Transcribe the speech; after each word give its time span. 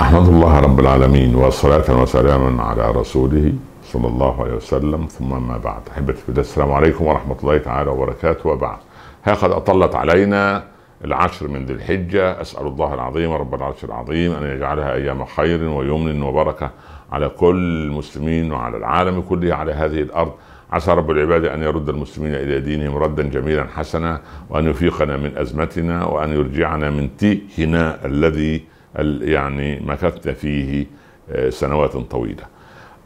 أحمد 0.00 0.28
الله 0.28 0.60
رب 0.60 0.80
العالمين 0.80 1.34
وصلاة 1.34 2.02
وسلاما 2.02 2.62
على 2.62 2.90
رسوله 2.90 3.52
صلى 3.84 4.06
الله 4.06 4.42
عليه 4.42 4.54
وسلم 4.54 5.06
ثم 5.06 5.48
ما 5.48 5.58
بعد. 5.58 5.82
أحبتي 5.92 6.22
في 6.22 6.28
السلام 6.28 6.72
عليكم 6.72 7.06
ورحمة 7.06 7.36
الله 7.40 7.58
تعالى 7.58 7.90
وبركاته. 7.90 8.48
وبعد 8.48 8.78
ها 9.24 9.34
قد 9.34 9.50
أطلت 9.50 9.94
علينا 9.94 10.64
العشر 11.04 11.48
من 11.48 11.66
ذي 11.66 11.72
الحجة. 11.72 12.40
أسأل 12.40 12.66
الله 12.66 12.94
العظيم 12.94 13.32
رب 13.32 13.54
العرش 13.54 13.84
العظيم 13.84 14.32
أن 14.32 14.42
يجعلها 14.56 14.92
أيام 14.92 15.24
خير 15.24 15.68
ويمن 15.68 16.22
وبركة 16.22 16.70
على 17.12 17.28
كل 17.28 17.86
المسلمين 17.86 18.52
وعلى 18.52 18.76
العالم 18.76 19.20
كله 19.20 19.54
على 19.54 19.72
هذه 19.72 20.02
الأرض. 20.02 20.32
عسى 20.72 20.92
رب 20.92 21.10
العباد 21.10 21.44
أن 21.44 21.62
يرد 21.62 21.88
المسلمين 21.88 22.34
إلى 22.34 22.60
دينهم 22.60 22.96
ردا 22.96 23.22
جميلا 23.22 23.66
حسنا 23.76 24.20
وأن 24.50 24.70
يفيقنا 24.70 25.16
من 25.16 25.36
أزمتنا 25.36 26.04
وأن 26.04 26.30
يرجعنا 26.32 26.90
من 26.90 27.16
تيهنا 27.16 28.06
الذي 28.06 28.79
يعني 29.20 29.80
مكثنا 29.80 30.32
فيه 30.32 30.86
آه، 31.30 31.50
سنوات 31.50 31.96
طويلة. 31.96 32.42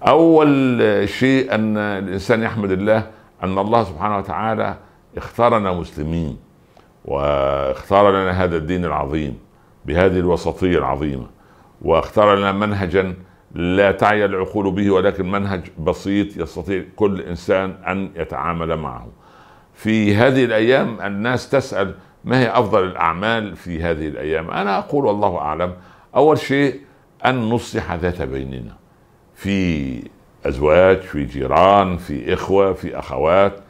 أول 0.08 1.08
شيء 1.08 1.54
أن 1.54 1.76
الإنسان 1.76 2.42
يحمد 2.42 2.70
الله 2.70 3.06
أن 3.42 3.58
الله 3.58 3.84
سبحانه 3.84 4.18
وتعالى 4.18 4.76
اختارنا 5.16 5.72
مسلمين 5.72 6.36
واختار 7.04 8.10
لنا 8.10 8.44
هذا 8.44 8.56
الدين 8.56 8.84
العظيم 8.84 9.38
بهذه 9.86 10.18
الوسطية 10.18 10.78
العظيمة 10.78 11.26
واختار 11.82 12.34
لنا 12.36 12.52
منهجا 12.52 13.14
لا 13.54 13.92
تعي 13.92 14.24
العقول 14.24 14.70
به 14.70 14.90
ولكن 14.90 15.30
منهج 15.30 15.62
بسيط 15.78 16.36
يستطيع 16.36 16.84
كل 16.96 17.20
إنسان 17.20 17.70
أن 17.70 18.10
يتعامل 18.16 18.76
معه. 18.76 19.06
في 19.74 20.14
هذه 20.16 20.44
الأيام 20.44 21.00
الناس 21.00 21.48
تسأل 21.50 21.94
ما 22.24 22.40
هي 22.40 22.48
أفضل 22.48 22.84
الأعمال 22.84 23.56
في 23.56 23.82
هذه 23.82 24.08
الأيام؟ 24.08 24.50
أنا 24.50 24.78
أقول 24.78 25.04
والله 25.04 25.38
أعلم 25.38 25.74
أول 26.16 26.38
شيء 26.38 26.80
أن 27.26 27.48
نصلح 27.50 27.92
ذات 27.94 28.22
بيننا. 28.22 28.76
في 29.34 30.02
أزواج، 30.46 31.00
في 31.00 31.24
جيران، 31.24 31.96
في 31.96 32.34
إخوة، 32.34 32.72
في 32.72 32.98
أخوات، 32.98 33.60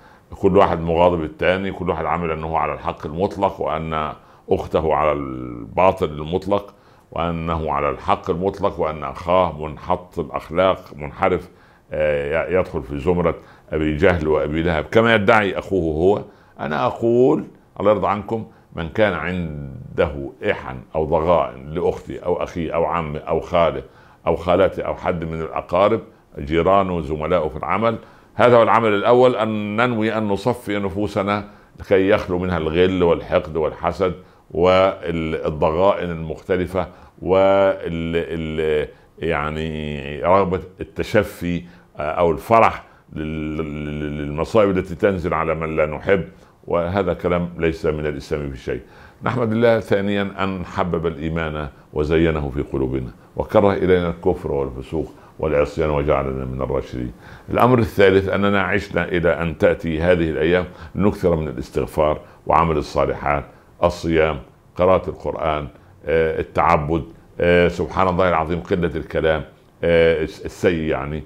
كل 0.40 0.56
واحد 0.56 0.80
مغاضب 0.80 1.22
الثاني، 1.22 1.72
كل 1.72 1.90
واحد 1.90 2.04
عامل 2.04 2.30
أنه 2.30 2.58
على 2.58 2.72
الحق 2.72 3.06
المطلق 3.06 3.60
وأن 3.60 4.12
أخته 4.50 4.94
على 4.94 5.12
الباطل 5.12 6.06
المطلق. 6.06 6.74
وأنه 7.12 7.72
على 7.72 7.90
الحق 7.90 8.30
المطلق 8.30 8.80
وأن 8.80 9.04
أخاه 9.04 9.66
منحط 9.66 10.18
الأخلاق 10.18 10.84
منحرف 10.96 11.48
آه، 11.92 12.58
يدخل 12.58 12.82
في 12.82 12.98
زمرة 12.98 13.34
أبي 13.72 13.96
جهل 13.96 14.28
وأبي 14.28 14.62
لهب 14.62 14.84
كما 14.84 15.14
يدعي 15.14 15.58
أخوه 15.58 15.94
هو 15.94 16.22
أنا 16.60 16.86
أقول 16.86 17.44
الله 17.80 17.90
يرضى 17.90 18.06
عنكم. 18.06 18.46
من 18.76 18.88
كان 18.88 19.12
عنده 19.12 20.30
إحن 20.50 20.76
أو 20.94 21.04
ضغائن 21.04 21.70
لأختي 21.70 22.18
أو 22.18 22.42
أخي 22.42 22.68
أو 22.68 22.84
عمي 22.84 23.18
أو 23.18 23.40
خاله 23.40 23.82
أو 24.26 24.36
خالتي 24.36 24.86
أو 24.86 24.94
حد 24.94 25.24
من 25.24 25.40
الأقارب 25.40 26.00
جيرانه 26.38 26.96
وزملائه 26.96 27.48
في 27.48 27.56
العمل 27.56 27.98
هذا 28.34 28.56
هو 28.56 28.62
العمل 28.62 28.94
الأول 28.94 29.36
أن 29.36 29.76
ننوي 29.76 30.18
أن 30.18 30.28
نصفي 30.28 30.78
نفوسنا 30.78 31.48
لكي 31.80 32.08
يخلو 32.08 32.38
منها 32.38 32.58
الغل 32.58 33.02
والحقد 33.02 33.56
والحسد 33.56 34.14
والضغائن 34.50 36.10
المختلفة 36.10 36.88
وال 37.22 38.88
يعني 39.18 40.20
رغبة 40.22 40.60
التشفي 40.80 41.62
أو 41.98 42.30
الفرح 42.30 42.84
للمصائب 43.12 44.70
التي 44.78 44.94
تنزل 44.94 45.34
على 45.34 45.54
من 45.54 45.76
لا 45.76 45.86
نحب. 45.86 46.24
وهذا 46.66 47.14
كلام 47.14 47.50
ليس 47.58 47.86
من 47.86 48.06
الإسلام 48.06 48.50
في 48.50 48.56
شيء. 48.58 48.80
نحمد 49.22 49.52
الله 49.52 49.80
ثانيا 49.80 50.44
أن 50.44 50.64
حبب 50.64 51.06
الإيمان 51.06 51.68
وزينه 51.92 52.50
في 52.54 52.62
قلوبنا 52.62 53.10
وكره 53.36 53.72
إلينا 53.72 54.08
الكفر 54.10 54.52
والفسوق 54.52 55.12
والعصيان 55.38 55.90
وجعلنا 55.90 56.44
من 56.44 56.62
الراشدين. 56.62 57.12
الأمر 57.50 57.78
الثالث 57.78 58.28
أننا 58.28 58.62
عشنا 58.62 59.04
إلى 59.04 59.42
أن 59.42 59.58
تأتي 59.58 60.00
هذه 60.02 60.30
الأيام 60.30 60.64
نكثر 60.94 61.36
من 61.36 61.48
الاستغفار 61.48 62.20
وعمل 62.46 62.76
الصالحات 62.76 63.44
الصيام 63.82 64.38
قراءة 64.76 65.10
القرآن 65.10 65.68
آه، 66.06 66.40
التعبد 66.40 67.04
آه، 67.40 67.68
سبحان 67.68 68.08
الله 68.08 68.28
العظيم 68.28 68.60
قلة 68.60 68.90
الكلام 68.96 69.44
آه، 69.84 70.22
السيء 70.22 70.78
يعني 70.80 71.22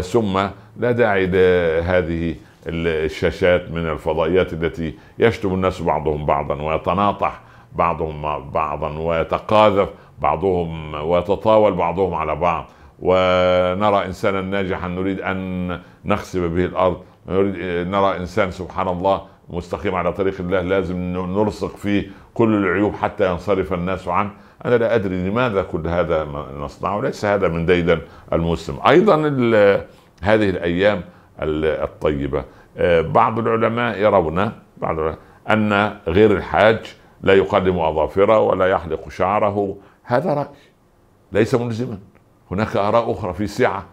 ثم 0.00 0.38
لا 0.76 0.92
داعي 0.92 1.26
لهذه 1.26 2.34
الشاشات 2.66 3.70
من 3.70 3.90
الفضائيات 3.90 4.52
التي 4.52 4.94
يشتم 5.18 5.54
الناس 5.54 5.82
بعضهم 5.82 6.26
بعضا 6.26 6.62
ويتناطح 6.62 7.40
بعضهم 7.72 8.50
بعضا 8.50 8.98
ويتقاذف 8.98 9.88
بعضهم 10.18 10.94
ويتطاول 10.94 11.74
بعضهم 11.74 12.14
على 12.14 12.36
بعض. 12.36 12.70
ونرى 13.00 14.04
انسانا 14.04 14.40
ناجحا 14.40 14.88
نريد 14.88 15.20
أن 15.20 15.80
نخسف 16.04 16.40
به 16.40 16.64
الأرض. 16.64 17.02
نريد 17.28 17.56
نرى 17.88 18.16
إنسان 18.16 18.50
سبحان 18.50 18.88
الله 18.88 19.22
مستقيم 19.50 19.94
على 19.94 20.12
طريق 20.12 20.34
الله 20.40 20.60
لازم 20.60 20.96
نلصق 21.16 21.76
فيه 21.76 22.10
كل 22.34 22.54
العيوب 22.54 22.94
حتى 22.94 23.30
ينصرف 23.30 23.72
الناس 23.72 24.08
عنه. 24.08 24.30
أنا 24.64 24.74
لا 24.74 24.94
أدري 24.94 25.28
لماذا 25.28 25.62
كل 25.62 25.86
هذا 25.86 26.24
نصنعه. 26.58 27.00
ليس 27.00 27.24
هذا 27.24 27.48
من 27.48 27.66
ديدن 27.66 28.00
المسلم. 28.32 28.76
أيضا 28.88 29.16
هذه 30.22 30.50
الأيام 30.50 31.02
الطيبة. 31.42 32.44
آه، 32.76 33.00
بعض 33.00 33.38
العلماء 33.38 33.98
يرون 33.98 34.52
بعض 34.76 34.98
العلماء 34.98 35.18
أن 35.50 35.98
غير 36.06 36.30
الحاج 36.30 36.96
لا 37.22 37.34
يقدم 37.34 37.78
أظافره 37.78 38.38
ولا 38.38 38.66
يحلق 38.66 39.08
شعره. 39.08 39.76
هذا 40.04 40.34
رأي 40.34 40.46
ليس 41.32 41.54
ملزما. 41.54 41.98
هناك 42.50 42.76
آراء 42.76 43.12
أخرى 43.12 43.32
في 43.32 43.46
سعه 43.46 43.86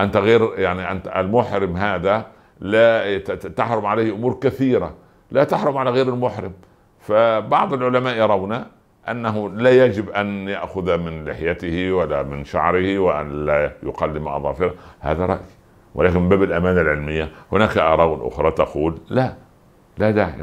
أنت 0.00 0.16
غير 0.16 0.58
يعني 0.58 0.90
أنت 0.90 1.08
المحرم 1.16 1.76
هذا 1.76 2.26
لا 2.60 3.18
تحرم 3.28 3.86
عليه 3.86 4.12
أمور 4.12 4.34
كثيرة. 4.34 4.94
لا 5.30 5.44
تحرم 5.44 5.76
على 5.76 5.90
غير 5.90 6.08
المحرم. 6.08 6.52
فبعض 7.00 7.72
العلماء 7.72 8.16
يرون 8.16 8.64
أنه 9.08 9.50
لا 9.50 9.84
يجب 9.84 10.10
أن 10.10 10.48
يأخذ 10.48 10.98
من 10.98 11.24
لحيته 11.24 11.92
ولا 11.92 12.22
من 12.22 12.44
شعره 12.44 12.98
وأن 12.98 13.46
لا 13.46 13.72
يقلم 13.82 14.28
أظافره. 14.28 14.74
هذا 15.00 15.26
رأي. 15.26 15.38
ولكن 15.96 16.20
من 16.20 16.28
باب 16.28 16.42
الأمانة 16.42 16.80
العلمية 16.80 17.30
هناك 17.52 17.78
اراء 17.78 18.28
أخرى 18.28 18.50
تقول 18.50 18.98
لا 19.10 19.32
لا 19.98 20.10
داعي 20.10 20.34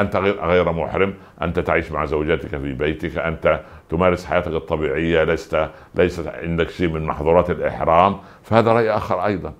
أنت 0.00 0.16
غير 0.16 0.72
محرم 0.72 1.14
أنت 1.42 1.58
تعيش 1.58 1.92
مع 1.92 2.04
زوجتك 2.04 2.48
في 2.48 2.72
بيتك 2.72 3.18
أنت 3.18 3.60
تمارس 3.88 4.24
حياتك 4.24 4.52
الطبيعية 4.52 5.24
لست 5.24 5.68
ليست 5.94 6.28
عندك 6.28 6.70
شيء 6.70 6.88
من 6.88 7.04
محظورات 7.04 7.50
الإحرام 7.50 8.16
فهذا 8.42 8.72
رأي 8.72 8.90
آخر 8.90 9.26
أيضا. 9.26 9.52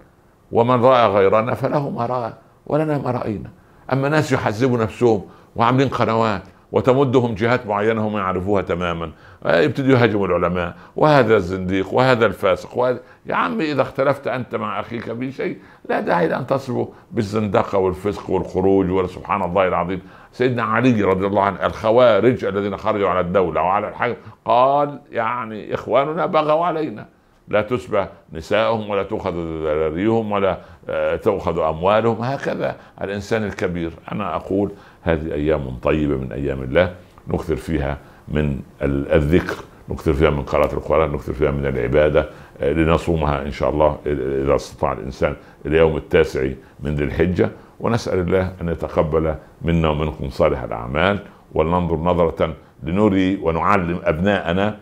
ومن 0.53 0.85
رأى 0.85 1.07
غيرنا 1.09 1.55
فله 1.55 1.91
ما 1.91 2.07
رأى 2.07 2.33
ولنا 2.67 2.99
ما 2.99 3.11
رأينا. 3.11 3.51
أما 3.93 4.09
ناس 4.09 4.33
يحزبوا 4.33 4.79
نفسهم 4.79 5.25
وعاملين 5.57 5.89
قنوات 5.89 6.43
وتمدهم 6.73 7.35
جهات 7.35 7.67
معينة 7.67 8.09
هم 8.09 8.17
يعرفوها 8.17 8.63
تماما. 8.63 9.11
يبتدوا 9.47 9.99
يهاجموا 9.99 10.27
العلماء 10.27 10.75
وهذا 10.97 11.37
الزنديق 11.37 11.95
وهذا 11.95 12.27
الفاسق 12.27 12.79
وهذا 12.79 13.01
يا 13.27 13.35
عمي 13.35 13.73
إذا 13.73 13.83
اختلفت 13.83 14.27
أنت 14.27 14.55
مع 14.55 14.81
أخيك 14.81 15.13
في 15.13 15.33
شيء 15.33 15.59
لا 15.89 16.01
داعي 16.01 16.29
لأن 16.29 16.47
تصبوا 16.47 16.87
بالزندقة 17.13 17.79
والفسق 17.79 18.31
والخروج 18.31 18.91
وسبحان 18.91 19.43
الله 19.43 19.69
العظيم. 19.69 20.03
سيدنا 20.33 20.63
علي 20.63 21.03
رضي 21.03 21.27
الله 21.27 21.43
عنه 21.43 21.67
الخوارج 21.67 22.45
الذين 22.45 22.77
خرجوا 22.77 23.09
على 23.09 23.21
الدولة 23.21 23.63
وعلى 23.63 23.89
الحاكم 23.89 24.17
قال 24.45 25.01
يعني 25.11 25.75
إخواننا 25.75 26.27
بغوا 26.27 26.67
علينا. 26.67 27.07
لا 27.49 27.63
تسبى 27.63 28.07
نساءهم 28.33 28.91
ولا 28.91 29.03
تؤخذ 29.03 29.35
ذراريهم 29.63 30.33
ولا 30.33 30.59
آه، 30.89 31.17
تؤخذ 31.17 31.59
أموالهم. 31.59 32.23
هكذا 32.23 32.77
الإنسان 33.03 33.45
الكبير. 33.45 33.93
أنا 34.13 34.37
أقول 34.37 34.71
هذه 35.03 35.35
أيام 35.35 35.77
طيبة 35.83 36.17
من 36.17 36.33
أيام 36.33 36.63
الله. 36.63 36.95
نكثر 37.29 37.57
فيها 37.57 37.99
من 38.29 38.61
الذكر 38.83 39.57
نكثر 39.89 40.13
فيها 40.13 40.31
من 40.31 40.43
قراءة 40.43 40.75
القرآن 40.75 41.13
نكثر 41.13 41.33
فيها 41.33 41.51
من 41.51 41.67
العبادة 41.67 42.29
آه، 42.61 42.73
لنصومها 42.73 43.43
إن 43.43 43.51
شاء 43.51 43.71
الله 43.71 43.99
إذا 44.07 44.55
استطاع 44.55 44.93
الإنسان 44.93 45.37
اليوم 45.67 45.97
التاسع 45.97 46.49
من 46.81 46.95
ذي 46.95 47.05
الحجة. 47.05 47.51
ونسأل 47.81 48.19
الله 48.19 48.53
أن 48.61 48.69
يتقبل 48.69 49.35
منا 49.63 49.89
ومنكم 49.89 50.31
صالح 50.31 50.63
الأعمال 50.63 51.19
ولننظر 51.55 51.97
نظرة 51.97 52.55
لنري 52.83 53.37
ونعلم 53.43 54.01
أبناءنا 54.05 54.77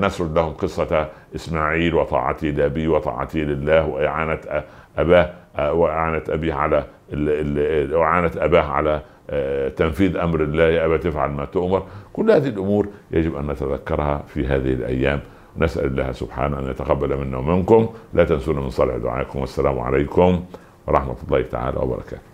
نسرد 0.00 0.38
لهم 0.38 0.52
قصة 0.52 1.08
إسماعيل 1.34 1.94
وطاعته 1.94 2.48
لأبيه 2.48 2.88
وطاعته 2.88 3.40
لله 3.40 3.86
وإعانة 3.86 4.40
أباه 4.98 5.30
آه، 5.56 5.72
وإعانة 5.72 6.22
أبيه 6.28 6.54
على 6.54 6.84
وإعانة 7.92 8.30
أباه 8.36 8.62
على 8.62 9.02
آه، 9.30 9.68
تنفيذ 9.68 10.16
أمر 10.16 10.42
الله. 10.42 10.64
يا 10.64 10.86
أبا 10.86 10.96
تفعل 10.96 11.30
ما 11.30 11.44
تؤمر. 11.44 11.82
كل 12.12 12.30
هذه 12.30 12.48
الأمور 12.48 12.88
يجب 13.10 13.36
أن 13.36 13.46
نتذكرها 13.46 14.22
في 14.26 14.46
هذه 14.46 14.72
الأيام. 14.72 15.20
نسأل 15.56 15.84
الله 15.86 16.12
سبحانه 16.12 16.58
أن 16.58 16.70
يتقبل 16.70 17.16
منا 17.16 17.38
ومنكم. 17.38 17.88
لا 18.14 18.24
تنسونا 18.24 18.60
من 18.60 18.70
صالح 18.70 18.96
دعائكم. 18.96 19.40
والسلام 19.40 19.78
عليكم 19.78 20.44
ورحمة 20.86 21.16
الله 21.28 21.42
تعالى 21.42 21.78
وبركاته. 21.78 22.29